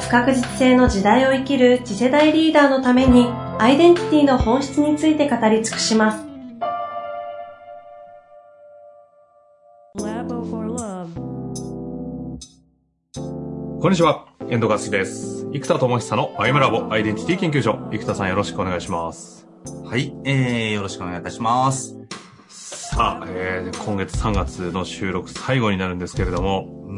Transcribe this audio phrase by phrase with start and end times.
[0.00, 3.26] 不確実性の時代を生きる次世代リーダーのために
[3.58, 6.28] アイデンティティの本質について語り尽くします
[13.80, 15.46] こんにちは、遠藤和樹です。
[15.52, 17.78] 生田智久のアイムラボアイデンティティ研究所。
[17.92, 19.46] 生田さんよろしくお願いします。
[19.84, 21.96] はい、えー、よろしくお願いいたします。
[22.48, 26.96] さあ、えー、今月3月の収録最後になるんですけれども、うん。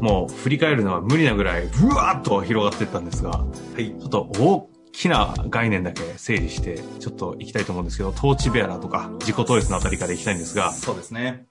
[0.00, 3.46] もう振り返るのは無理なぐらい、ブワーッと広がっていったんですが、は
[3.78, 3.90] い。
[3.90, 11.46] ちょっと大きな概念だけ整理して、ちょっと行きたいと思うんですけど、トーチベアラーとか自己統一のあたりから行きたいんですが、そうですね。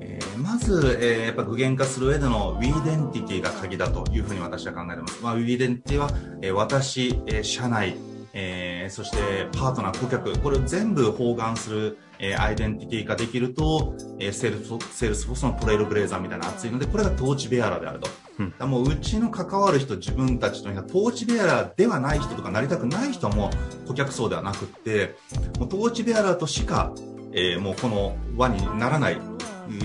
[0.00, 5.22] えーまず、えーやっぱ具現化する上での We デンティティが鍵だというふうに私は考えています。
[5.22, 6.10] まあ、We デンティティは、
[6.42, 7.96] えー私、えー社内、
[8.34, 18.08] えーそしてパートナー、顧客、これを全部包含する、えーアイデンティティ化できると、えーセールスフォセールスフォースの Trailblazer みたいなやつなので、これが torch bearer であると。
[18.40, 23.50] うんだもううちの関わる人、自分たちのは、 torch bearer ではない人とかなりたくない人も
[23.86, 25.14] 顧客層ではなくって、
[25.58, 26.92] もうトーチベアラーとしか、
[27.32, 29.18] えーもうこの輪にならない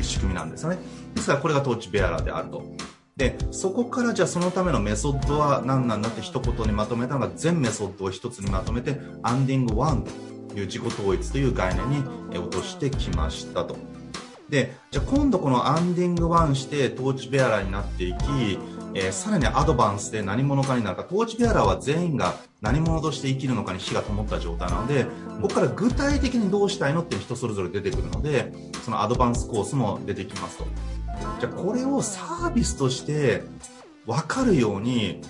[0.01, 0.79] 仕組みなんですよね。
[1.13, 2.63] ですからこれがトーチベアラーであると。
[3.19, 10.03] で、そこからじゃあそのためのメソッドは何なんだって一言にまとめたのが全メソッドを一つにまとめてアンディング1
[10.47, 13.75] という自己統一という概念に落としてきましたと。
[14.47, 18.57] で、じゃあ今度このアンディング1してトーチベアラーになっていき、
[18.93, 25.03] えーさらにアドバンスで何者かになるか、トーチベアラーは全員が何者として生きるのかに火が灯った状態なので、
[25.41, 30.65] ここから具体的にどうしたいのって人それぞれ出てくるので、そのアドバンスコースも出てきますと。
[31.39, 33.43] じゃあこれをサービスとして
[34.05, 35.21] 分かるように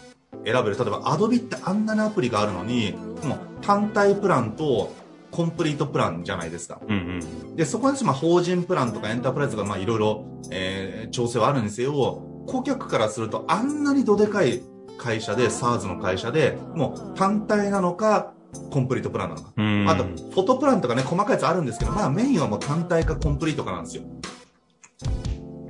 [0.46, 0.78] 選べる。
[0.78, 4.94] 例えば Adobe ってあんなにアプリがあるのに、もう単体プランと
[5.32, 6.80] コンプリートプランじゃないですか。
[6.88, 12.24] うんで、そこにまあ法人プランとかエンタープライズがまあいろいろ、えー調整はあるんですよ。
[12.48, 14.62] 顧客からするとあんなにどでかい
[14.98, 18.34] 会社で、SARS の会社で、もう単体なのか、
[18.72, 19.54] コンプリートプランなのか。
[19.56, 19.82] うん。
[19.82, 19.90] うん。
[19.90, 24.04] あと、フォトプランとかね、細かいやつあるんですけど、まあメインはもう単体かコンプリートかなんですよ。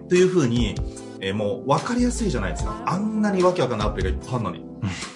[0.09, 0.75] というふうに、
[1.22, 2.81] えーもう分かりやすいじゃないですか。
[2.86, 4.66] あんなにわけわかんないアプリがいっぱいあるのに。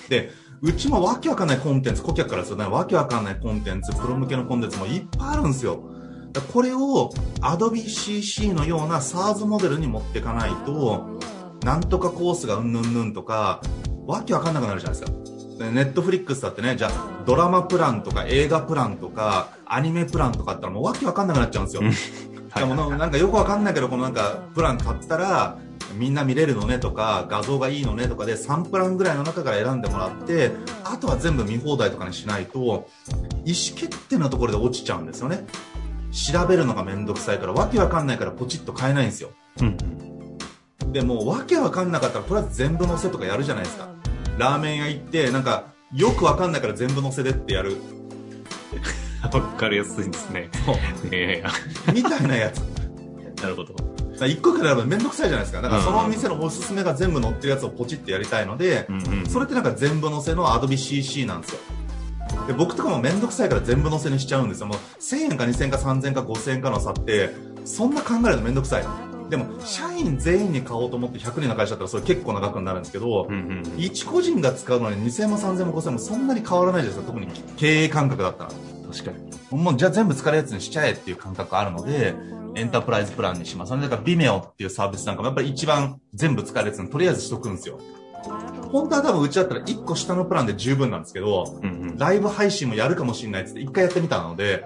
[0.09, 0.31] で、
[0.61, 5.83] うちもわけわかんないコンテンツ、顧客からするとね、わけわかんないコンテンツ、プロ向けのコンテンツもいっぱいあるんですよ。
[6.53, 7.11] これを
[7.41, 11.19] Adobe CC のような SARS モデルに持っていかないと、
[11.63, 13.61] なんとかコースがうんぬんぬんとか、
[14.05, 15.17] わけわかんなくなるじゃないですか。
[15.71, 21.83] ネットフリックスだってね、じゃあ、ドラマプランとか映画プランとか、アニメプランとかあったらもうわけわかんなくなっちゃうんですよ。
[22.55, 25.57] でもななんかよくわかんないけど、このなんか、プラン買ったら、
[25.95, 30.51] みんな見れるのねとか、画像がいいのねとかで、3プランぐらいの中から選んでもらって、
[30.83, 32.59] あとは全部見放題とかにしないと、
[33.45, 35.45] 意思決定のところで落ちちゃうんですよね。
[36.11, 39.31] 調べるのがめんどくさいから、わけわかんないからポチッと買えないんですよ。
[39.61, 39.77] うん
[40.91, 43.87] でも、わけわかんなかったら、とりあえず全部載せとかやるじゃないですか。
[44.37, 47.77] ラーメン屋行って、なんか、よくわかんないから全部載せでってやる。
[49.31, 50.49] わかりやすいですね。
[51.11, 51.43] え
[51.93, 52.61] みたいなやつ。
[53.19, 53.73] え なるほど。
[54.27, 55.61] 一個一個選ぶのめんどくさいじゃないですか。
[55.61, 59.25] だからそのお店のおすすめが全部載ってるやつをポチってやりたいので、うんうん。
[59.27, 61.59] それってなんか全部載せの Adobe CC なんですよ。
[62.47, 64.67] で僕とかもめんどくさいから全部載せにしちゃうんですよ。
[64.67, 67.33] もう1000円か2000円か3000円か5000円かの差って、
[67.65, 68.85] そんな考えるのめんどくさい。
[69.29, 73.63] でも、社員全員に買おうと思って100人の会社だったらそれ結構な額になるんですけど、うんうん。
[73.77, 77.13] 一個人が使うのに2000円も3000円も5000円もそんなに変わらないじゃないですか。
[77.13, 78.49] 特に経営感覚だったら。
[78.93, 79.57] 確かに。
[79.63, 82.13] もうじゃあ全部使えるやつにしちゃえっていう感覚あるので、
[82.55, 83.69] エンタープライズプランにします。
[83.69, 87.79] それだから Vimeo っていうサービスなんかもやっぱり一番全部使えるやつにとりあえずしとくんですよ。
[88.71, 91.97] 本当は多分うちだったら1個下のプランで十分なんですけど、うんうん。
[91.97, 94.65] ライブ配信もやるかもしれないっつって一回やってみたので、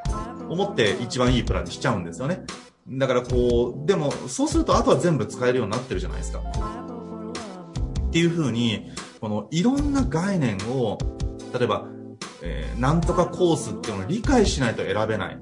[0.49, 2.43] 思って一番いいプランにしちゃうんですよね。
[2.89, 6.39] だからこう、でもそうするとあとは全部使えるようになってるじゃないですか。
[6.39, 10.97] っていう風に、このいろんな概念を、
[11.53, 11.85] 例えば、
[12.41, 15.39] えーなんとかコースっていうのを理解しないと選べない。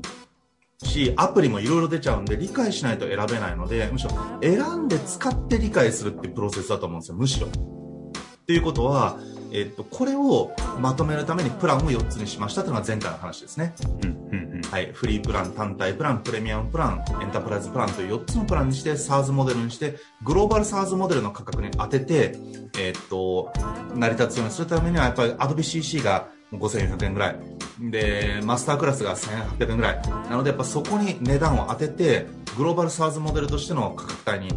[0.84, 4.12] し、アプリもいろいろ出ちゃうんで、理解しないと選べないので、むしろ
[4.42, 7.48] 選んで使って理解するっていうプロセスだと思うんですよ、むしろ。
[7.48, 9.18] っていうことは、
[9.52, 13.74] えっと、これをまとめるためにプランを4つにしましたというのが前回の話ですね。
[14.04, 22.38] うんうんうんはい、フリープラン、単体プラン、プレミアムプラン、エンタープライズプランという4つのプランにして、SARS モデルにして、グローバル SARS モデルの価格に当てて、
[22.78, 23.54] えー、っと、
[23.96, 27.36] 成り立つようにするためには、やっぱり Adobe CC が5400円ぐらい。
[27.80, 30.02] で、マスタークラスが1800円ぐらい。
[30.30, 32.28] なので、やっぱそこに値段を当てて、
[32.58, 34.50] グローバル SARS モデルとしての価格帯に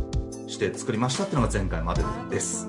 [0.48, 2.68] して作りましたっていうのが前回までです。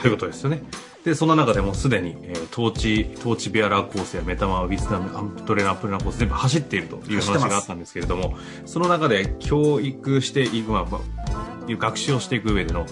[0.00, 0.62] ということですよね。
[1.04, 8.36] で、その中でもすでに、えー、トーチ、トーチベアラーコースやメタマー、ウィズダム、アンプトレーナー、プレナーコース全部走っているという話があったんですけれども、
[8.66, 12.86] その中で教育していく、まあ、いう学習をしていく上での、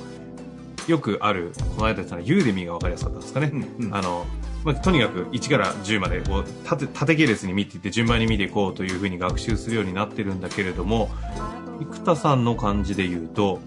[0.88, 3.50] よくある、この間言ったユーデミーが分かりやすかったんですかね。
[3.52, 4.26] うんうん、あの、
[4.64, 11.10] まあ、とにかく1から10までこう縦縦系列に見ていって順番に見ていこうというふうに学習するようになってるんだけれども
[11.80, 13.60] 生田さんの感じで言うと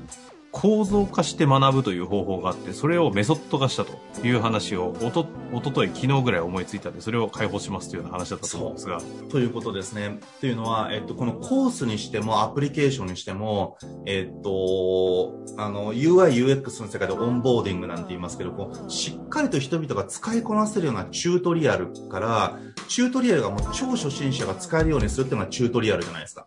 [0.54, 9.02] 構造化して学ぶという方法があって、それをメソッド化したという話を、おと、おととい、昨日ぐらい思いついたんで、それを解放しますというような話だったと思うんですが。
[9.30, 10.20] ということですね。
[10.42, 26.46] というのは、えっと、このコースにしても、アプリケーションにしても、えっと、あの、UI、UX の世界でオンボーディングなんて言いますけど、こう、しっかりと人々が使いこなせるようなチュートリアルから、チュートリアルがもう超初心者が使えるようにするっていうのはチュートリアルじゃないですか。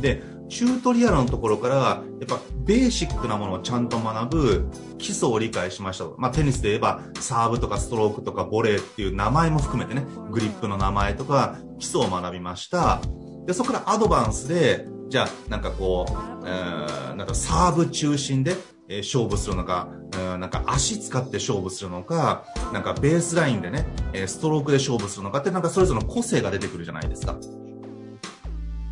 [0.00, 6.06] で、チュートリアルのところから、やっぱベーシックなものをちゃんと学ぶ基礎を理解しました。
[6.18, 13.00] まあテニスで言えばサーブとかストロークとかボレーっていう名前も含めてね、グリップの名前とか基礎を学びました。
[13.46, 16.12] で、そこからアドバンスで、じゃあなんかこう、
[16.46, 18.56] えー、なんかサーブ中心で、
[18.88, 27.36] え、勝負するのか、うん、なんか足使って勝負するのか、なんかベースラインでね、え、ストロークで勝負するのかってなんかそれぞれの個性が出てくるじゃないですか。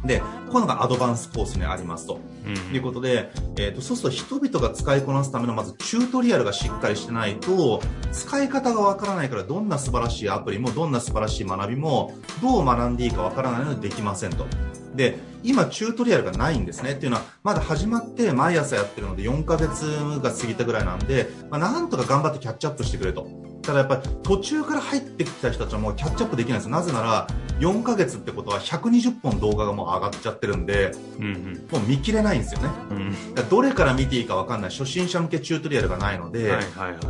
[0.04, 2.18] で、こういうのがアドバンスコースにありますと。
[2.46, 7.80] うん、いうことで、えっ、ー、と、そうすると人々が使いこなすためのまずチュートリアルがしっかりしてないと、
[8.12, 12.12] 使い方がわからないからどんな素晴らしいアプリもどんな素晴らしい学びも
[12.42, 14.46] どう学んでいいかわからないのでできませんと。
[14.94, 19.82] で、今チュートリアルがないんですねっていうのは、まだ始まって毎朝やってるので4ヶ月
[20.22, 23.26] が過ぎたぐらいなんで、まあ、なんとか頑張ってキャッチアップしてくれと。
[23.64, 26.68] ただやっぱり途中から入ってきた人たちはもうキャッチアップできないです。
[26.68, 27.26] なぜなら
[27.60, 34.70] 4ヶ月ってことは120本動画がもう上がっちゃってるんで、うんうん、もう見切れないんですよね、うん、どれから見ていいか分かんない。
[34.70, 37.00] 初心者向けチュートリアルがないので、はいはいはい、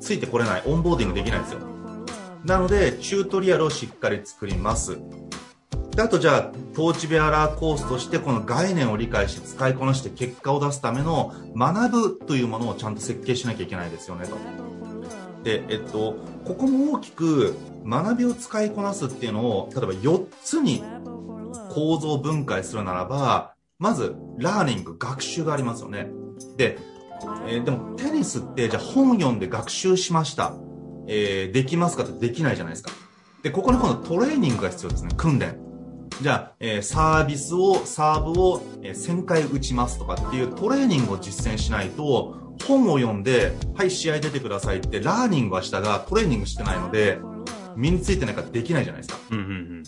[0.00, 0.62] ついてこれない。
[0.66, 1.60] オンボーディングできないんですよ。
[2.44, 4.98] なのでチュートリアルをしっかり作ります。
[5.96, 6.42] であとじゃあ
[6.74, 14.36] トーチベアラーコースとしてこの概念を理解して使いこなして結果を出すための学ぶというものをちゃんと設計しなきゃいけないですよねと。
[14.36, 14.40] で、
[15.68, 17.54] えっと、ここも大きく
[17.84, 20.82] 学びを使いこなすっていうのを、例えば4つに
[21.70, 26.08] 構造分解するならば、まず、ラーニング、学習がありますよね。
[26.56, 26.78] で、
[27.46, 30.54] えー、でもテニスって、じゃあ本読んで学習しました。
[31.08, 32.90] えー、できますかってできないじゃないですか。
[33.42, 35.10] で、ここに今度トレーニングが必要ですね。
[35.16, 35.58] 訓練。
[36.22, 47.18] じゃあ、えー、サービスを、サーブを、え、1000回打ちますとかっていうトレーニングを実践しないと、本を読んで、はい、試合出てくださいって、ラーニングはしたが、トレーニングしてないので、
[47.76, 49.20] 身についてないからできないじゃないですか。
[49.30, 49.84] うんうん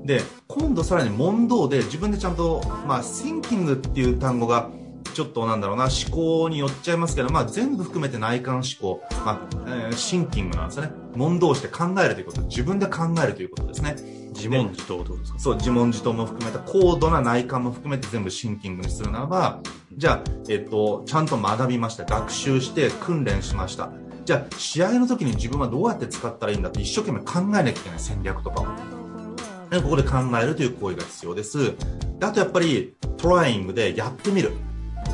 [0.00, 4.70] うん、で、今度さらに問答で自分でちゃんと、まあ、thinking っていう単語が、
[5.14, 10.92] ちょっとなんだろうな、思考によっちゃいますけど、まあ全部含めて内観思考、まあ、えー、シンキングなんですよね。
[11.14, 13.96] 問答して考えるということ、自分で考えるということですね。
[14.34, 15.38] 自問自答とですか？
[15.38, 19.60] そう、自問自答も含めた高度な内観も含めて全部シンキングにするならば、
[19.96, 22.04] じゃあ、えっと、ちゃんと学びました。
[22.04, 23.90] 学習して訓練しました。
[24.24, 28.64] じゃあ、試合の時に自分はどうやって使ったらいいんだって一生懸命考えなきゃいけない戦略とかを。
[28.64, 31.74] ここで考えるという行為が必要です。
[32.18, 34.52] であとやっぱり、トライングでやってみる。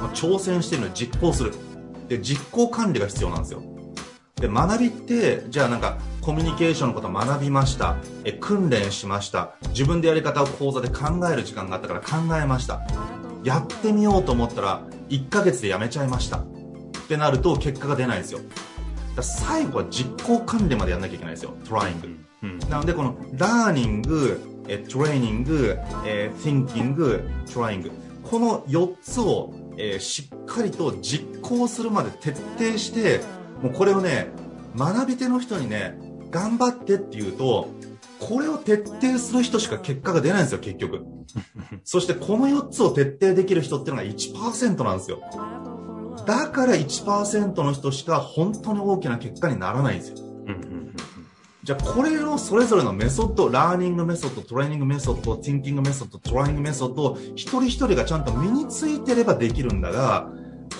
[0.09, 1.53] 挑戦してるのに実行する。
[2.09, 3.63] で、実行管理が必要なんですよ。
[4.37, 7.97] で、学びって、じゃあなんか、コミュニケーションのこと学びました。
[8.25, 9.55] え、訓練しました。
[9.69, 12.81] 自分でやり方を講座で考える時間があったから考えました。
[13.45, 16.39] やってみようと思ったら、1ヶ月でやめちゃいました。
[16.39, 16.43] っ
[17.09, 18.41] てなると結果が出ないんですよ。
[19.17, 21.55] だ最後は実行管理までやんなきゃいけないんですよ。
[21.69, 22.09] トライング。
[22.43, 27.91] うん、なのでこのラーニング、えトレーニング、えー、thinking、トライング。
[28.23, 29.53] この4つを
[29.83, 33.21] えー、しっかりと実行するまで徹底して
[33.63, 34.29] もうこれをね
[34.77, 35.99] 学び手の人にね
[36.31, 37.69] 頑張ってって言うと
[38.21, 41.07] これを徹底する人しか結果が出ないんですよ結局。
[41.85, 45.23] そしてこの4つを徹底できる人っていうのが1%なんですよ。
[46.27, 50.30] だから1%の人しか本当に大きな結果にならないんですよ
[51.71, 60.29] じゃあこれをそれぞれのメソッド、 learning method、training method、thinking method、trying method を一人一人がちゃんと身についてればできるんだが、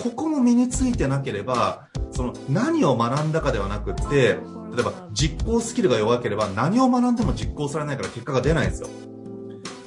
[0.03, 4.37] ここも身についてなければ、その何を学んだかではなくって、例え
[4.83, 8.89] ば実行スキルが弱ければ何を学んでも実行されないから結果が出ないんですよ。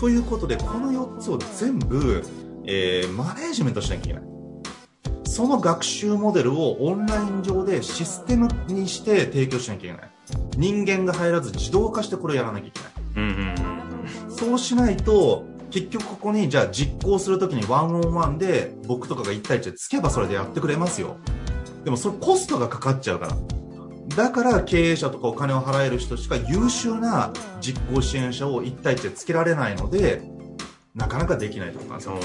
[0.00, 2.24] ということで、この4つを全部、
[2.64, 4.22] えー、マネージメントしなきゃいけない。
[5.24, 10.13] その学習モデルをオンライン上でシステムにして提供しなきゃいけない。
[10.56, 12.92] 人間が入らず自動化してこれをやらなきゃいけない。
[13.16, 21.16] うんうんうん、そうしないと、結局ここにじゃあ実行するときにワンオンワンで僕とかが1対1でつけばそれでやってくれますよ。
[21.84, 23.36] でもそれコストがかかっちゃうから。
[24.16, 30.22] だから経営者とかお金を払える人しか優秀な実行支援者を1対1でつけられないので、
[30.94, 32.18] なかなかできないとなんですよ。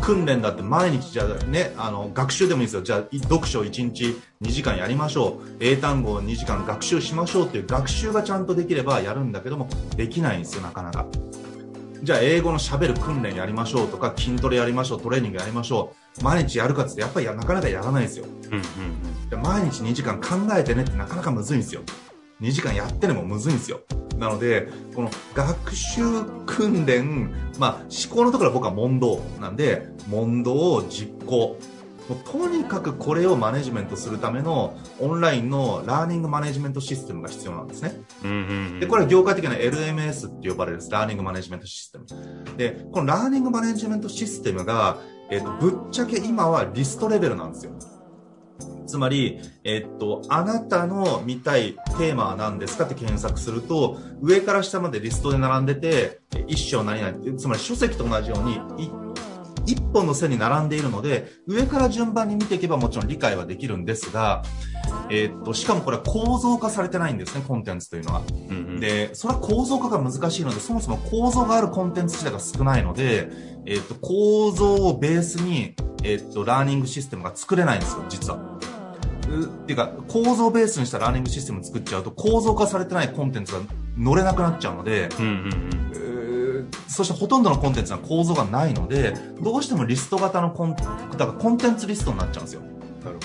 [0.00, 2.82] 訓練だって毎日じゃあね、あの、学習でもいいですよ。
[2.82, 5.56] じゃあ、読書1日2時間やりましょう。
[5.58, 11.06] 英単語を2時間学習しましょうっていう学習がちゃんとできればやるんだけども、できないんですよ、なかなか。
[12.02, 16.24] じゃあ、英語の喋る訓練やりましょうとか、筋トレやりましょう、トレーニングやりましょう。
[16.24, 18.24] 毎日やるかってやっぱりなかなかやらないんですよ。
[18.24, 18.62] うんうん
[19.32, 21.82] うん、毎日2時間考えてねってなかなかむずいんですよ。
[22.40, 23.80] 2時間やってでもむずいんですよ。
[24.18, 26.02] なので、この学習
[26.46, 31.58] 訓練、まあ、思考のところは僕は問答なんで、問答を実行。
[32.08, 37.92] もうとにかくこれをマネジメントするためのオンラインのラーニングマネジメントシステムが必要なんですね。
[38.80, 42.56] で、これは業界的な LMS って呼ばれるラーニングマネジメントシステム。
[42.56, 44.98] で、このラーニングマネジメントシステムが、
[45.30, 47.72] えっ、ー、と、ぶっちゃけ今はリストレベルなんですよ。
[48.86, 58.60] つまり、えっと、あなたの見たいテーマは何ですかって検索すると、上から下までリストで並んでて、一章何々つまり書籍と同じように、
[59.66, 64.42] 一本の線に並んでいるので、上から順番に見ていけばもちろん理解はできるんですが、
[65.10, 68.22] えー、っと、しかもこれは構造化されてないんですね、コンテンツというのは。
[68.48, 73.28] うんうん、で、それは構造化が難しいので、そもそも構造があるコンテンツ自体が少ないので、
[73.66, 78.49] えー、っと、構造をベースに、えー、っと、ラーニングシステムが作れないんですよ、実は。
[79.30, 83.60] っていうか、構造ベースにしたラーニングシステム作っちゃうと、構造化されてないコンテンツが
[83.96, 85.36] 乗れなくなっちゃうので、うんうんう
[86.60, 92.62] ん、そしてほとんどのコンテンツは構造がないので、どうしてもリスト型のコン、だからコンテンツリストになっちゃうんですよ。
[93.04, 93.18] なる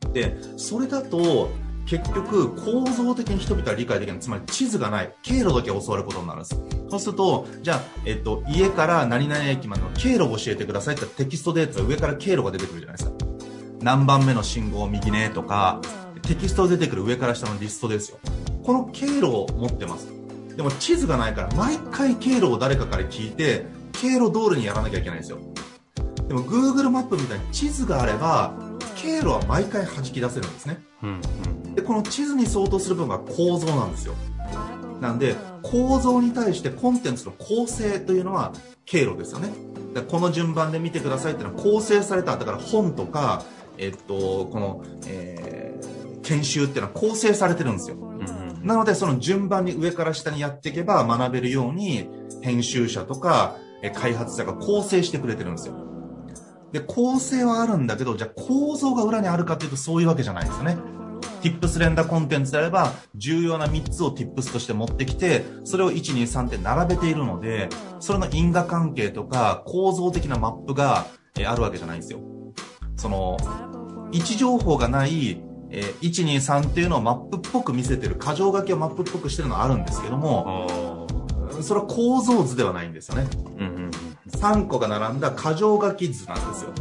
[0.00, 0.12] ほど。
[0.12, 1.50] で、それだと、
[1.88, 4.20] 結局構造的に人々は理解できない。
[4.20, 5.14] つまり地図がない。
[5.22, 6.60] 経路だけ教わることになるんです。
[6.90, 13.27] そうすると、じゃあ、えっと、家から何々駅までの経路を教えてくださいってテキストデータ上から経路が出てくるじゃないですか。
[13.80, 15.80] 何番目の信号右ねとか、
[16.22, 18.18] テキスト出てくる上から下のリストですよ。
[18.64, 20.08] この経路を持ってます。
[20.56, 25.38] でも地図がないから毎回経路を誰かから聞いて、経路通りにやらなきゃいけないんですよ。
[26.26, 28.52] でも Google マップみたいに地図があれば、
[28.96, 30.82] 経路は毎回弾き出せるんですね。
[31.02, 31.20] うん
[31.66, 34.14] うん、で、この地図に相当する部分が構造なんですよ。
[35.00, 38.52] なんで、構造に対してコンテンツの構成というのは
[38.84, 39.50] 経路ですよね。
[40.08, 43.44] この順番で見てくださいっていうのは構成された、だから本とか、
[43.78, 47.96] えっと、この、えー、研修っていうのは構成されてるんですよ。
[47.96, 52.08] うん、なので、その順番に上から下にやっていけば学べるように、
[52.42, 55.74] 編集者とか、え開発者が構成してくれてるんですよ。
[56.72, 60.76] で、構成はあるんだけど、じゃあ構造が裏にあるかっていうとそういうわけじゃないんですよね。
[61.40, 67.68] Tips 連打コンテンツであれば、重要な3つを Tips として持ってきて、それを1、2、3って並べているので、
[68.00, 71.06] それの因果関係とか構造的なマップが
[71.46, 72.20] あるわけじゃないんですよ。
[72.96, 73.36] その、
[74.12, 81.06] 位置情報がない、えー、1、2、3っていうのをマップっぽく見せてる、箇条書きをマップっぽくしてるのはあるんですけども、
[81.62, 83.26] それは構造図ではないんですよね。
[83.58, 83.90] うんうん、
[84.30, 86.72] 3個が並んだ箇条書き図なんですよ。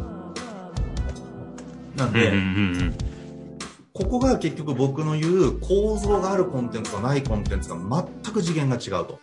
[1.95, 2.41] なんで、うんうんう
[2.85, 2.97] ん
[3.97, 7.75] ここが結局僕の言う構造があるコンテンツとないコンテンツが
[8.23, 9.19] 全く次元が違うと。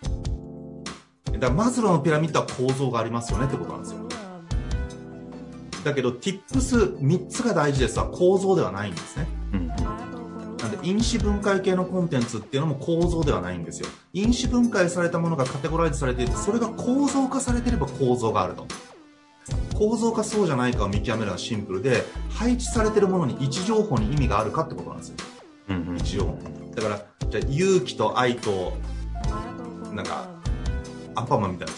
[1.30, 4.03] だからマズローのピラミッドは構造がありますよねってことなんですよ。
[5.84, 9.26] だけど Tips3 つが大事ですは構造ではないんですね。
[9.52, 13.88] うん、なんで因子分解系のコンテンツっていうのも構造ではないんですよ。
[14.12, 18.66] 因子分解されたものがカテゴライズされていて、それが構造化されていれば構造があると。
[19.74, 25.16] 構造かそうじゃないかを見極めるのはシンプルで、配置されてるものに位置情報に意味があるかってことなんですよ。
[25.68, 26.38] うん、うん、位置情報。
[26.74, 28.72] だから、じゃあ勇気と愛と、
[29.92, 30.28] なんか、
[31.14, 31.74] アンパンマンみたいな。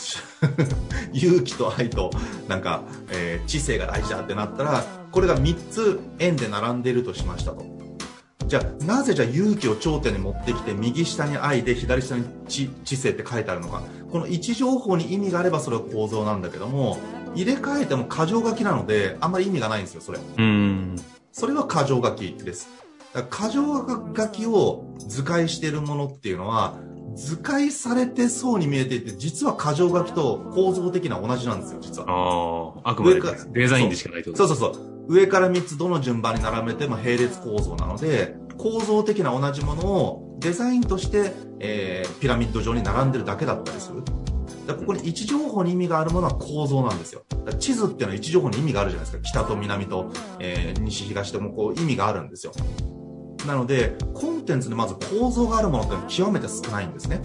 [1.12, 2.11] 勇気と愛と
[2.49, 7.64] なんか、えー、知性が大事だってなったらこれが3つ円で並んでいるとしましたと。
[8.47, 13.83] じゃあなぜじゃあ勇気を頂点に持ってきて右下に愛で左下に知知性って書いてあるのか。
[14.12, 16.97] この位置情報に意味があればそれは構造なんだけども
[17.35, 20.19] 入れ替えても箇条書きなのであんまり意味がないんですよそれ。
[20.38, 20.97] うん。
[21.33, 22.69] それは箇条書きです。
[23.31, 26.75] 箇条書きを図解しているものっていうのは
[27.16, 32.11] 図解されてそうに見えていて、実は箇条書きと構造的な同じなんですよ、実は。
[32.11, 33.20] ああ、あくまで
[33.52, 34.96] デザインでしかないってことそうそうそう。
[35.08, 44.02] 上から3つどの順番に並べても並列構造なので、構造的な同じものをデザインとして、えー、ピラミッド状に並んでるだけだったりする。
[44.66, 47.25] だここに位置情報に意味があるものは構造なんですよ。
[47.58, 49.23] 地図っていうのは位置情報に意味があるじゃないですか。
[49.23, 52.52] 北と南と、えー、西東ともこう意味があるんですよ。
[53.47, 57.21] なので、コンテンツでまず構造があるものって極めて少ないんですね。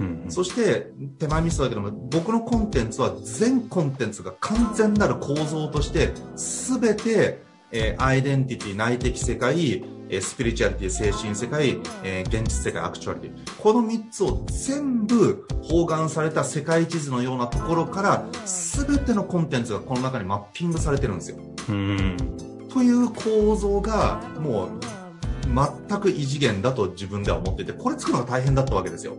[0.00, 13.56] うんそして、手前味噌だけども、僕のコンテンツは全コンテンツが完全なる構造として、すべて、えー、アイデンティティ、内的世界、えー、スピリチュアリティ、精神世界、えー、現実世界、アクチュアリティ。
[13.60, 21.36] この3つを全部包含された世界地図のようなところから、すべてのコンテンツがこの中にマッピングされてるんですよ。
[21.68, 22.16] うん
[22.72, 24.68] という構造が、もう、
[25.54, 29.16] 全く異次元だと自分では思ってて、これ作るのが大変だったわけですよ。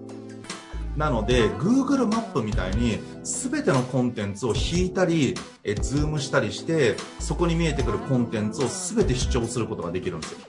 [0.97, 10.39] なので、Google マップみたいに全てのコンテンツを引いたり、えズームしたりして、そこに見えてくるコンテンツを全て主張することができるんですよ。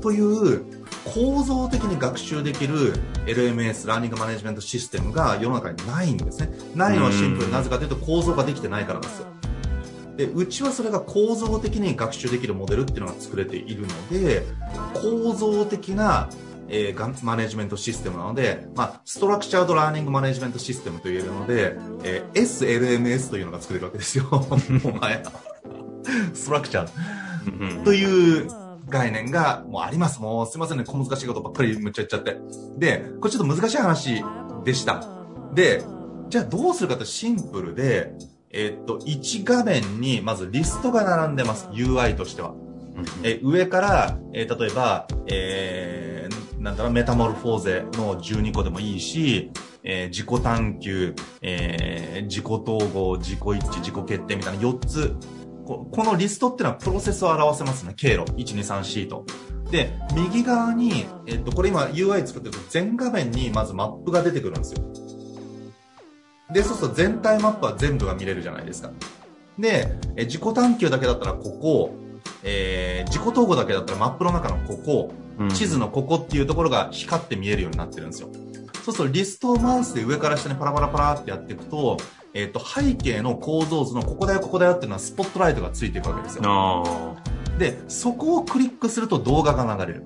[0.00, 0.64] という
[1.04, 2.94] 構造的に学習できる
[3.26, 6.50] LMS、 learning management system が世の中にないんですね。
[6.74, 9.35] ないのはシンプルなぜかというと構造ができてないからなんですよ。
[10.16, 14.42] でうちはそれが構造的に学習できるモデルっていうのが作れているので
[14.94, 16.30] 構造的な、
[16.68, 24.24] えー、マネジメントシステムなので、まあ、ストラクチャードラーニングマネジメントシステムと言えるので、えー、SLMS というのが作れるわけですよ。
[24.30, 25.22] もはや
[26.32, 28.48] ストラクチャーという
[28.88, 30.20] 概念がもうあります。
[30.20, 30.84] もうすいませんね。
[30.84, 32.40] 小難しいことばっかりむっちゃ言っちゃって。
[32.78, 34.24] でこれちょっと難しい話
[34.64, 35.04] でした。
[35.52, 35.82] で
[36.28, 38.12] じゃあどうするかとシンプルで
[38.50, 41.68] えっと、1画面にまずリストが並んでます。
[41.72, 42.54] UI としては。
[43.22, 49.50] え上から、えー、例えば、えー、なんだろう、メタモルフォーゼの12個でもいいし、
[49.82, 55.14] えー、自己探求、えー、自己統合、自己一致、自己決定みたいな4つ。
[55.66, 57.92] ここのリストっていうのはプロセスを表せますね。
[57.96, 58.22] 経路。
[58.32, 59.26] 1、2、3、4と。
[59.70, 64.84] で、右側に、えっと、これ今 UI 作ってると全画面にまずマップが出てくるんですよ。
[66.50, 68.90] で、そうすると全体マップは全部が見れるじゃないですか。
[69.58, 71.94] で、え自己探求だけだったらここ、
[72.42, 75.12] えー、自己統合だけだったらマップの中のここ、
[75.54, 78.28] 地図のここっていうところが光って見えるようになってるんですよ。
[78.84, 81.96] そうするとリストをマウスで上から下にパラパラパラってやっていくと、
[82.34, 87.16] えっ、ー、と、背景の構造図のここだよここだよっていうのはスポットライトがついていくわけですよ。
[87.58, 90.04] で、そこをクリックすると動画が流れる。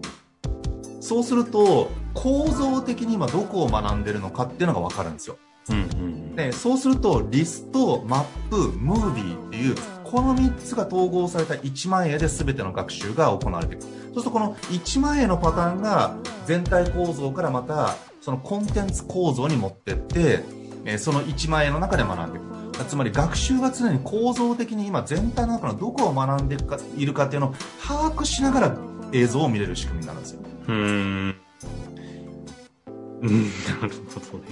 [1.01, 5.37] そうすると、構造的に今どこを学んでるのかっていうのがわかるんですよ。
[5.69, 9.75] うんうん、でそうするとリストマップムービーっていう
[10.05, 20.41] この3つが統合された1万円で全ての学習が行われていくそうするとこの1万円のパターンが全体構造からまたそのコンテンツ構造に持ってって、
[20.85, 27.55] えその1万円の中で学んでいくつまり学習が常に構造的に今全体の中のどこを学んでいるかいるかっていうのを
[27.87, 28.77] 把握しながら
[29.13, 30.41] 映像を見れる仕組みなんですよ。
[30.69, 31.37] うん。
[33.23, 34.45] うん、なるほどね。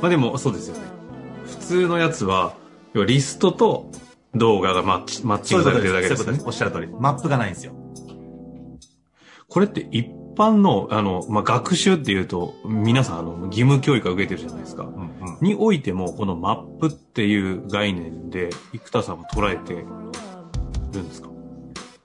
[0.00, 1.07] まあでもそうですよね。
[1.48, 2.54] 普通のやつは、
[2.94, 3.90] 要はリストと
[4.34, 6.38] 動画がマッチマッチングされてるだけですね。
[6.44, 6.88] おっしゃる通り。
[6.88, 7.72] マップがないんですよ。
[9.48, 10.06] これって一
[10.36, 14.84] 般の、あの、まあ、学習っていうと、皆さん、あの、義務教育が受けてるじゃないですか。
[14.84, 19.84] うんうん、においても、このマップっていう概念で、生田さんは捉えてる
[21.02, 21.28] んですか？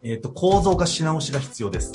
[0.04, 1.92] えっ、と、構造化し直しが必要です。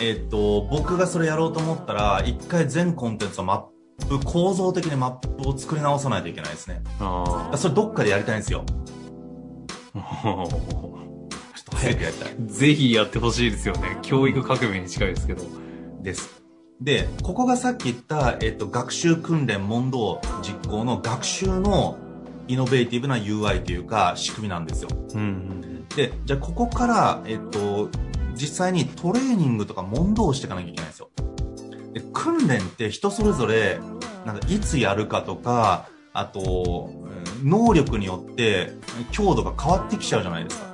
[0.00, 3.62] えっ、ー、と、僕がそれやろうと思ったら、一回全コンテンツをマッ
[4.24, 6.82] 構造的にマップを作り直さないといけないですね。
[7.00, 8.64] あそれどっかでやりたいんですよ。
[9.94, 12.34] ちょっと早くやりたい。
[12.46, 13.98] ぜひやってほしいですよね。
[14.02, 15.42] 教育革命に近いですけど。
[16.02, 16.42] です。
[16.80, 21.96] で、ここがさっき言った、えっと、学習訓練問答実行の学習の
[22.48, 24.88] イノベーティブな UI というか仕組みなんですよ。
[25.14, 27.88] うん、で、じゃあここから、えっと、
[28.34, 31.10] 実際にトレーニングとか問答をしていかなきゃいけないんですよ。
[31.94, 33.78] で訓練って人それぞれ
[34.26, 36.90] なんかいつやるかとかあと
[37.42, 38.72] 能力によって
[39.12, 40.66] 強度が変わってきちゃうじゃないですか、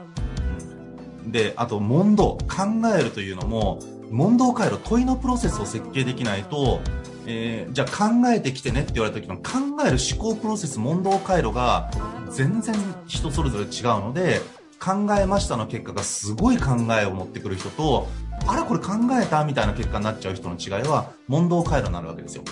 [1.24, 2.38] うん、であと問答。
[2.48, 3.80] 考えるというのも
[4.10, 6.80] 問答回路問いのプロセスを設計できないと、
[7.26, 11.90] えー、じゃあ考えてきてねって言われた時の考える思考プロセス問答回路が
[12.30, 12.74] 全然
[13.06, 14.40] 人それぞれ違うので
[14.80, 18.08] 考えましたの結果がすごい考えを持ってくる人と
[18.46, 22.44] あれこれ考えたみたいな結果になっちゃう人の違いは問答回路になるわけですよ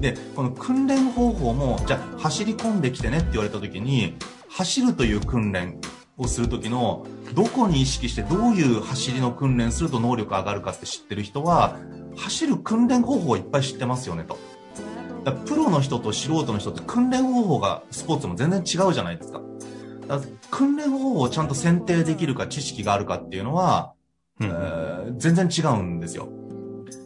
[0.00, 4.14] でこの訓練方法もじゃあ走り込んできてねって言われた時に
[4.48, 5.78] 走るという訓練
[6.16, 11.78] をする時のどこに意識してどういう走りの訓練すると能力上がるかって知ってる人は
[12.16, 14.36] 走る訓練方法をいっぱい知ってますよねと。
[15.24, 19.40] だプロの人と素人の人って訓練方法がスポーツも全然違うじゃないですか。
[20.50, 23.94] 訓練方法をちゃんと選定できるか知識があるかっていうのは、
[24.40, 26.28] うんえー全然違うんですよ。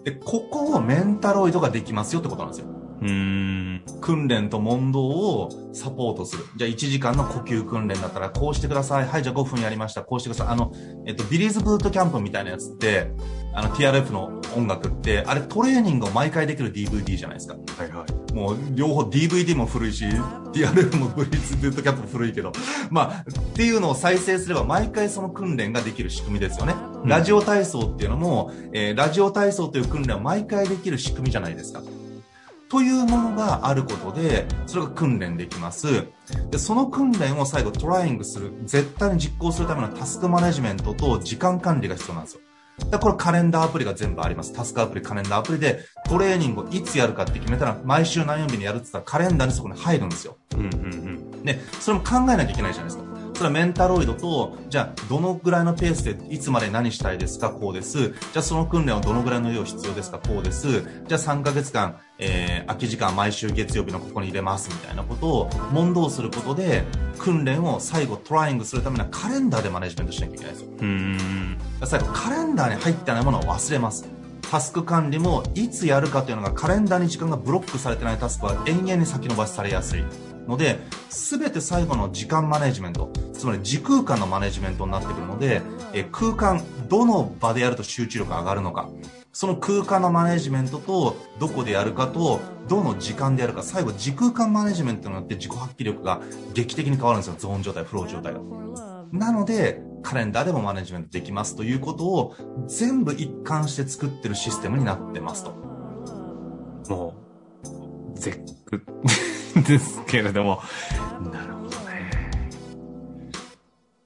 [0.05, 2.67] で、ここをメンタロイドができますよってことなんですよ。
[2.67, 3.85] うーん。
[4.01, 6.45] 訓練と問答をサポートする。
[6.57, 9.07] じゃあ1時間の呼吸訓練だったらこうしてください。
[9.07, 10.03] はい、じゃあ5分やりました。
[10.03, 10.53] こうしてください。
[10.53, 10.73] あの、
[11.07, 13.13] えっと、ビリーズブートキャンプみたいなやつって、
[13.55, 17.55] あの TRF の音楽って、あれトレーニングを毎回できる DVD じゃないですか。
[17.55, 18.22] はいはい。
[18.33, 22.53] もう両方 DVD も古いし、TRF もブリーズブートキャンプも古いけど、
[22.91, 26.75] まあ、っていうのを再生すれば毎回その訓練ができる仕組みですよね。
[26.89, 31.83] うんラジオ体操っていうのも、えーラジオ体操という訓練を毎回できる仕組みじゃないですか。
[32.69, 36.07] というものがあることで、それが訓練できます。
[36.51, 42.41] で、その訓練を最後トライングする、絶対に実行するためのタスクマネジメントと時間管理が必要なんですよ。
[42.91, 44.53] だこれカレンダーアプリが全部あります。
[44.53, 50.37] タスクアプリ、カレンダーアプリでトレーニングをいつやるかって決めたら、毎週何曜日にやるって言ったらカレンダーにそこに入るんですよ。
[50.55, 53.13] うんうんで、それも考えなきゃいけないじゃないですか。
[53.35, 58.11] それはメンタロイドと、じゃあ、どのぐらいのペースで、いつまで何したいですかこうです。
[58.11, 60.83] じゃあ、その訓練はどのぐらいの量必要ですかこうです。
[61.09, 66.85] じゃあ、3ヶ月間、えー、空き時間毎週月曜日のここに入れますみたいなことを問答することで、
[67.19, 70.71] 訓練を最後トライングするためにはカレンダーでマネジメントしなきゃいけないんですよ。
[70.81, 71.59] うん。
[71.87, 74.09] 最後カレンダーに入ってないものを忘れます。
[74.53, 80.05] タスク管理もいつやるかというのがカレンダーに時間がブロックされてないタスクは延々に先延ばしされやすい
[80.47, 85.63] ので全て最後の時間マネジメントつまり時空間のマネジメントになってくるので
[85.95, 88.91] え空間どの場でやると集中力が上がるのか。
[89.33, 93.63] その空間のマネジメントとどこでやるかとどの時間でやるか。
[93.63, 96.21] 最後時空間マネジメントによって自己発揮力が
[96.53, 97.37] 劇的に変わるんですよ。
[97.39, 98.41] ゾーン状態フロー状態が。
[99.11, 102.37] なので、カレンダーでもマネジメントできますということを
[102.67, 105.53] 全部一貫して作ってるシステムになってますと。
[106.89, 107.15] も
[108.15, 108.85] う、絶句
[109.67, 110.61] ですけれども。
[111.33, 113.31] なるほどね。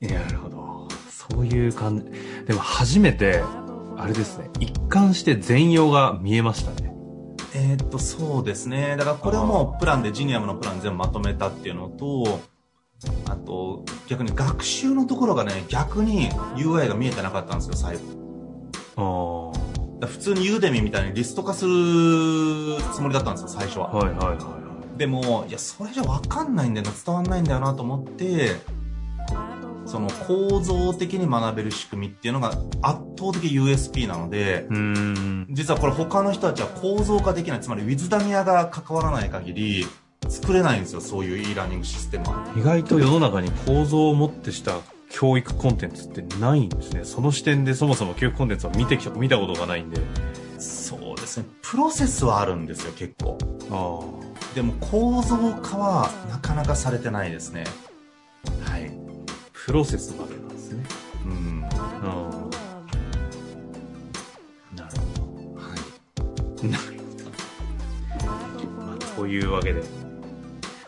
[0.00, 0.88] なるほど。
[1.10, 2.04] そういう感じ。
[2.46, 3.42] でも初めて、
[3.96, 6.94] あれですね、一貫して全容が見えましたね。
[7.54, 8.96] えーっと、そうですね。
[8.98, 12.40] だからこれもプランで、ジニアムのプラン全部まとめたっていうのと、
[13.28, 17.96] あと、逆に学習のところがね、逆に UI が見えてなかったんですよ、最
[18.96, 19.52] 後。
[20.00, 21.70] あ普通にユーデミみたいにリスト化する
[22.92, 23.92] つもりだったんですよ、最初は。
[23.92, 28.52] はいはいはいはでも、いや、それじゃわかんないんだよな、伝わんないんだよなと思って、
[29.84, 32.50] その構造的に学べる仕組みっていうのが
[32.82, 34.66] 圧倒的 USP なので。
[35.50, 39.86] 実はこれ他の人たちは構造化できない、つまりウィズダミアが関わらない限り、
[40.28, 42.46] 作れないんですよ、そういう e ラーニングシステムは。
[42.56, 47.04] 意外と世の中に構造をもってした教育コンテンツってないんですね。
[47.04, 50.00] その視点でそもそも教育コンテンツを見てきた、見たことがないんで。
[50.58, 53.38] そうですね、プロセスはあるんですよ、結構。
[53.70, 54.00] あ
[54.54, 57.64] でも構造化はなかなかされてないですね。
[58.66, 58.70] あ。
[58.72, 58.90] はい。
[59.52, 60.84] プロセスまでなんですね。
[61.24, 61.60] うん。
[61.60, 62.00] なるほ
[65.16, 65.60] ど。
[65.60, 65.74] は
[66.62, 66.68] い。
[66.68, 68.86] なるほど。
[68.86, 70.05] まあ、というわけで。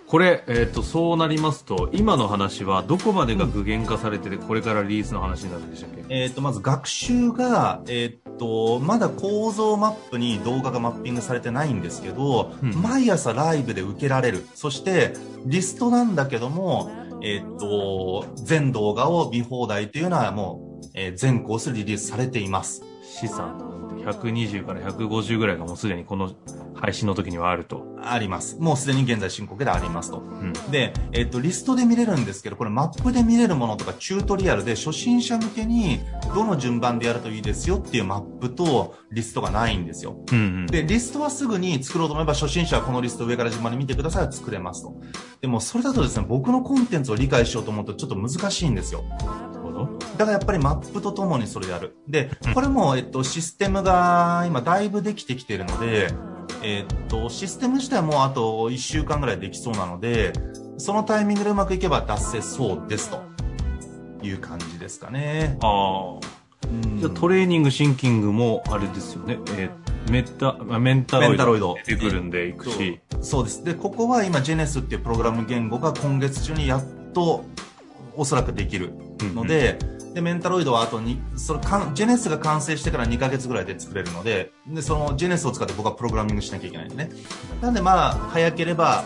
[0.09, 6.05] これ、えっ、と、そうなりますと、今の話はどこまでが具現化されてて、これからリリースの話になるんでしたっけ？
[6.09, 14.47] えっ、と、まず学習が、えっ、と、まだ構造マップに動画がマッピングされてないんですけど、うん毎朝ライブで受けられる。
[14.55, 15.12] そして、
[15.44, 16.90] リストなんだけども、
[17.23, 22.83] えっ、と、全動画を見放題というのはもう、えー全コースリリースされています。
[23.03, 23.78] 資産
[24.12, 26.33] 120から150ぐらいがもうすでにこの
[26.75, 27.87] 配信の時にはあると。
[28.03, 28.57] あります。
[28.61, 30.18] もうすでに現在進行形でありますと。
[30.18, 30.53] うん。
[30.71, 36.01] で、えっ、と、リストで見れるんですけど、これマップで見れるものとかチュートリアルで初心者向けに
[36.35, 40.16] どの順番でやるといいですよっていうマップとリストがないんですよ。
[40.31, 40.66] うんうん。
[40.66, 44.94] で、リストはすぐに作ろうと思えば初心者はこのリスト上から順番に見てくださいは作れますと。
[45.40, 49.05] でもそれだとですね、僕のコンテンツを理解しようと思うとちょっと難しいんですよ。
[49.79, 49.99] ど。
[50.17, 51.97] だからやっぱりマップとともにそれやる。
[52.07, 56.09] で、これも、えっと、システムが今だいぶできてきているので、
[56.62, 60.33] えっと、システム自体はもうあと1週間ぐらいできそうなので、
[60.77, 63.23] そのタイミングでうまくいけば達成そうですと
[64.23, 65.57] いう感じですかね。
[65.62, 66.38] ああ。
[66.71, 69.38] うんじゃあトレーニング、シンキングもあれですよね。
[69.57, 73.01] えーメタ、あメンタロイド出てくるんでいくし。
[73.21, 73.64] そうです。
[73.64, 77.45] で、ここは今 JENES っていうプログラム言語が今月中にやっと
[78.17, 78.93] おそらくできる
[79.35, 79.78] ので、
[80.14, 87.11] で、メンタロイドはあとに、それかん、JENES が完成してから2ヶ月ぐらいで作れるので、で、その JENES を使って僕はプログラミングしなきゃいけないんでね。
[87.61, 89.04] なんでまあ、早ければ、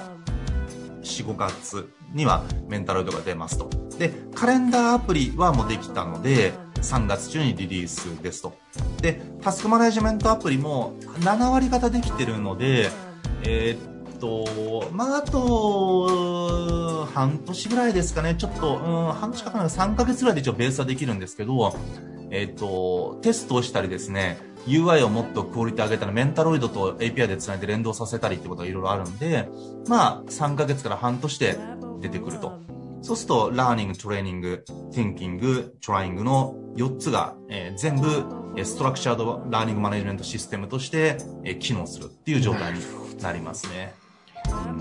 [1.03, 3.68] 4、5月にはメンタロイドが出ますと。
[3.98, 8.57] で、カレンダーアプリはもうできたので、3月中にリリースですと。
[9.01, 12.90] で、タスクマネジメントアプリも7割方できてるので、
[13.44, 13.91] えーっ
[14.23, 21.75] と、まあ、あと、半年ぐらいですかね、ちょっと、うん、半年かかない3ヶ月ぐらいで一応ベースはできるんですけど、
[22.31, 29.49] えーっと、テストをしたりですね、UI をもっとクオリティ上げたらメンタロイドと API で繋いで連動させたりってことがいろいろあるんで、
[29.89, 31.59] まあ、3ヶ月から半年で
[32.01, 32.61] 出てくると。
[33.03, 38.25] そうすると、 learning、training、thinking、trying の4つが、えー全部、
[38.65, 42.81] ストラクチャードラーニングマネジメントシステムとして、え機能するっていう状態に
[43.21, 44.01] なりますね。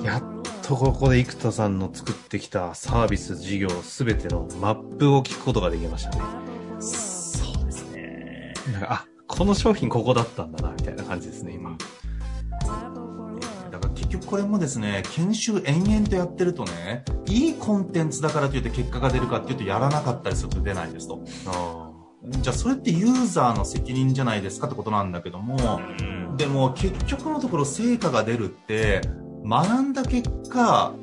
[0.03, 0.23] やっ
[0.63, 6.21] とここで生田さんの作ってきたサービス、事業、すべてのマップを聞くことができましたね。
[6.79, 8.53] そうですね。
[8.71, 11.77] なんか、あ、この商品ここだったんだな、みたいな感じですね、今。
[13.71, 21.23] だから結局これもですね、研修延々とやってるとね、いいコンテンツだからといって結果が出るかっていうとやらなかったりすると出ないですと。
[21.47, 21.91] あ
[22.23, 25.81] じゃあそれってユーザーの責任じゃないですかってことなんだけども、
[26.37, 29.01] でも結局のところ成果が出るって、
[29.43, 30.93] 学んだ結果、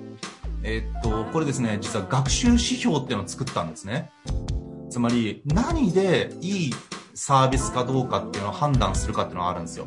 [0.62, 4.10] えっと、これですね、実は学習指標っていうのを作ったんですね。
[4.90, 6.74] つまり、何でいい
[7.14, 9.86] サービスかどうかっていうのを判断するかっていうのがあるんですよ。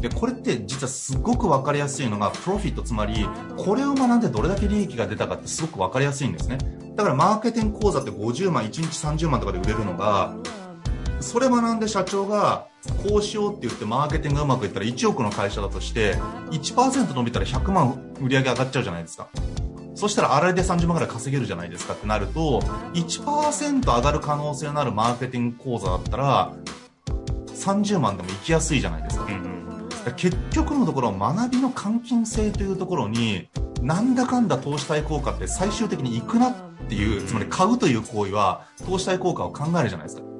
[0.00, 6.58] で、これって実はすごくわかりやすいのが、プロフィット、つまり、これを学んでどれだけ利益が出たかってすごくわかりやすいんですね。
[6.96, 10.34] だからマーケティング講座って50万、1日30万とかで売れるのが、
[11.22, 12.66] それ学んで社長が、
[13.08, 16.16] こうしようって言ってマーケティングがうまくいったら1億の会社だとして、
[16.50, 19.28] 1%伸びたら100万売り上げ上がっちゃうじゃないですか。
[19.94, 22.60] そしたらあれで30万ぐらい稼げるじゃないですかってなると、
[22.94, 26.52] 1%上がる可能性のあるマーケティング講座だったら、
[27.54, 29.24] 30万でも行きやすいじゃないですか。
[29.24, 29.52] うん
[30.16, 33.48] 結局のところ学びの換金性というところに
[33.82, 36.54] なんだかんだ投資対効果って最終的に行くなっ
[36.88, 40.31] ていうつまり買うという行為は投資対効果を考えるじゃないですか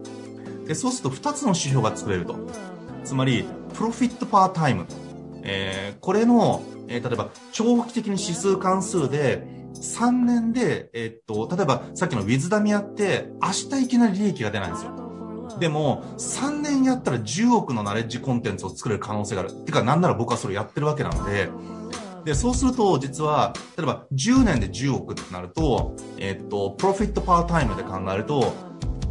[0.66, 2.37] でそうすると2つの指標が作れると。
[3.05, 3.44] つまり
[3.75, 4.87] プロフィットパータイム、
[5.42, 15.03] えーこれの、えー例えば長期的に指数関数で3年で、えーっと例えばさっきのウィズダミアって明日いきなり利益が出ないんですよ。
[15.59, 19.53] でも、3年やったら10億のナレッジコンテンツを作れる可能性がある。
[19.53, 21.51] てか、なんなら僕はそれやってるわけなので、
[22.25, 28.55] で、そうすると、実は、例えば、10年で10億ってなると、えっと、プロフィットパータイムで考えると、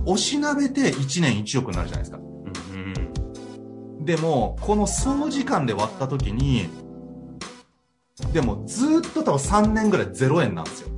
[0.05, 2.17] 押しなべて1年1億になるじゃないですか。
[2.17, 6.67] うんうんでも、この総時間で割った時に、
[8.33, 10.89] でも、ずっと多分3年ぐらい0円なんですよ。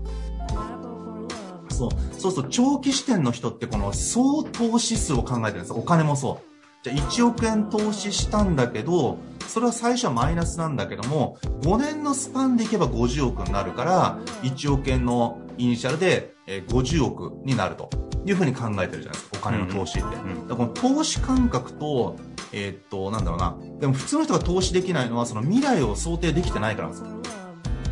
[1.70, 1.90] そう。
[2.18, 6.54] そうすると、長期視点の人ってこの総投資数を考えてるんですお金もそう。
[6.84, 17.90] じゃあ1億円投資したんだけど、それは最初はマイナスなんだけども、5年のスパンでいけば50億になるから、1億円のイニシャルでえー50億になると
[18.26, 20.16] いうふうに考えてるじゃないですか、お金の投資って。
[20.16, 22.16] うんだからこの投資感覚と、
[22.52, 23.58] えーっと、なんだろうな。
[23.80, 27.24] でも普通の人が投資できないのは、その未来を想定できてないからなんですよ。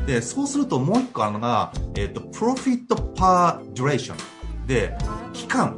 [0.05, 4.67] で、そうするともう一個あるのが、えーっと、プロフィットパーデュレーション。
[4.67, 4.97] で、
[5.33, 5.77] 期間。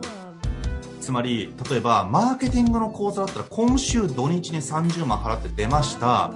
[1.01, 6.31] つまり、例えば、マーケティングの講座だったら、今週土日に30万払って出ました。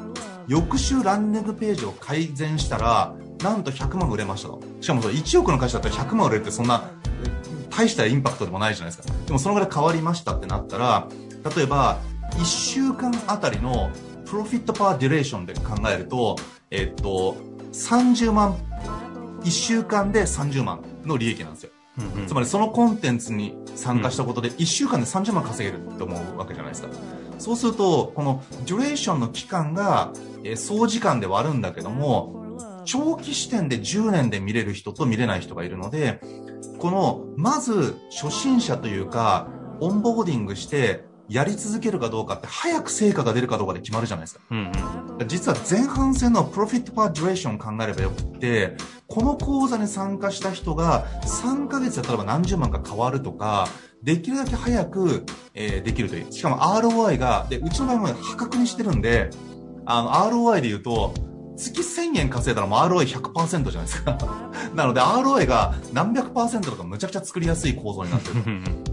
[0.47, 4.61] 翌週ランディングページを改善したら、なんと100万売れましたと。
[4.81, 6.89] しかもそれ1億の会社だったら100万売れるってそんな、
[7.23, 9.13] え大したインパクトでもないじゃないですか。
[9.25, 11.07] でもそのぐらい変わりましたってなったら、
[11.55, 11.99] 例えば、
[12.31, 13.91] 1週間あたりの
[14.25, 16.35] プロフィットパーデュレーションで考えると、
[16.71, 17.37] えっと、
[17.71, 18.55] 30万、
[19.43, 21.71] 1週間で30万の利益なんですよ。
[21.99, 26.89] うんうんつまりそのコンテンツに参加したことで1週間で30万稼げるって思うわけじゃないですか。
[27.39, 30.11] そうすると、このデュレーションの期間が、
[30.43, 32.46] えー総時間で割るんだけども、
[32.87, 36.19] 長期視点で10年で見れる人と見れない人がいるので、
[36.79, 44.41] この、まず初心者というか、オンボーディングしてやり続けるかどうかって早く成果が出るかどうかで決まるじゃないですか。
[44.49, 53.67] うんうん実は前半戦のプロフィットパーデュレーションを考えればよくって、この講座に参加した人が3ヶ月で例えば何十万か変わるとか、
[54.03, 56.31] できるだけ早く、えーできるという。
[56.31, 59.31] しかも ROI が、で、うちの場合も破格にしてるんで、
[59.85, 61.13] あの、ROI で言うと、
[61.57, 64.17] 月1000円稼いだらもう ROI100% じゃないですか。
[64.75, 68.43] なので ROI が何百パーセントとかむちゃくちゃ作りやすい構造になってる。
[68.45, 68.83] う ん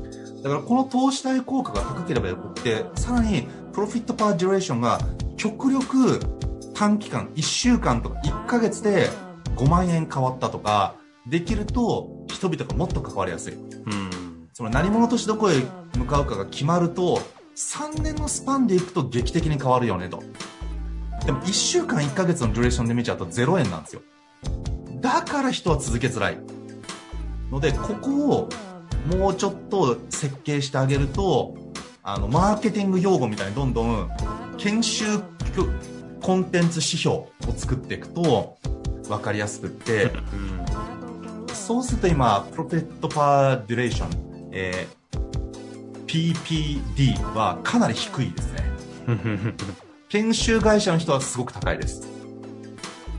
[0.42, 5.00] だからこの投資対効果が高ければよくって、さらにプロフィットパーデュレーションが
[5.36, 6.20] 極力
[6.74, 9.08] 短期間、1週間とか1ヶ月で
[9.56, 10.96] 5万円変わったとか、
[11.26, 13.54] できると人々がもっと関わりやすい。
[13.54, 14.10] うん
[14.52, 15.56] その何者としてどこへ
[15.96, 17.20] 向かうかが決まると、
[17.56, 20.22] 3年のスパンでいくと劇的に変わるよねと。
[21.26, 24.02] でも1週間1ヶ月のデュレーションで見ちゃうと0円なんですよ。
[25.00, 26.38] だから人は続けづらい。
[27.50, 28.48] ので、ここを
[29.16, 31.54] もうちょっと設計してあげると、
[32.02, 34.10] あの、マーケティング用語みたいにどんどん
[34.58, 35.04] 研修
[36.20, 38.56] コンテンツ指標を作っていくと
[39.08, 40.10] 分かりやすくって、
[41.52, 45.04] そうすると今、プロフェットパーデュレーション、えー
[46.14, 48.62] PPD はかなり低いですね。
[50.14, 52.06] 研修会社の人はすごく高いです。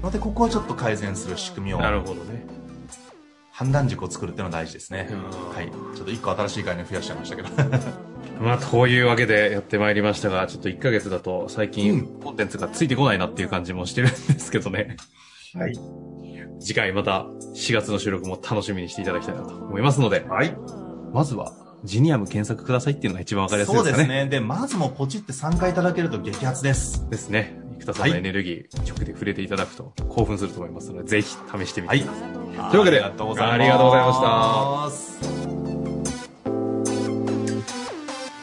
[0.01, 2.45] ので、ここはちょっと改善する仕組みを、なるほどね。
[3.51, 5.09] 判断軸を作るっていうのが大事ですね。
[5.11, 5.69] うんはい。
[5.93, 7.49] ちょっと一個新しい概念増やしちゃいましたけど。
[8.39, 14.95] まあ、というわけでやってまいりましたが、ちょっと1ヶ月だと最う近んコンテンツがついてこないなっていう感じもしてるんですけどね。
[15.53, 15.77] はい。
[16.61, 20.55] 次回また4月の収録も楽しみにしていただきたいなと思いますので、はい。
[21.11, 21.51] まずは
[21.85, 24.07] ジニアム検索くださいっていうのが一番わかりやすいそうですかね。
[24.07, 24.29] ですね。
[24.29, 27.07] で、まずもうポチって参加いただけると激アツです。
[27.09, 27.57] ですね。
[27.79, 32.69] 生田さんのはいエネルギー、直で触れていただくと興奮すると思いますので、ぜひ試してみはいてください。
[32.71, 33.53] というわけでありがとうございます。
[33.53, 34.13] ありがとうございま
[34.91, 35.44] したした。